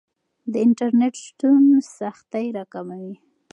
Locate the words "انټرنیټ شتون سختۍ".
0.65-2.45